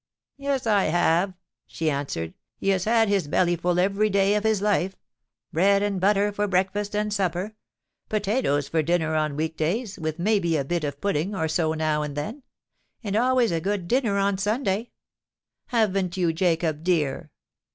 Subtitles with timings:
[0.37, 1.35] '—'Yes, I have,'
[1.67, 4.95] she answered, 'He has had his bellyfull every day of his life:
[5.53, 7.53] bread and butter for breakfast and supper;
[8.09, 11.73] potatoes for dinner on week days, with may be a bit of pudding or so
[11.75, 12.41] now and then;
[13.03, 14.89] and always a good dinner on a Sunday.
[15.67, 17.29] Haven't you, Jacob, dear?'